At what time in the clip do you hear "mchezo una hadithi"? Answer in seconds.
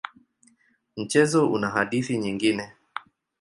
0.97-2.17